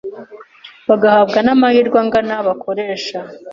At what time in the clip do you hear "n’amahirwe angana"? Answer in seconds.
1.45-2.35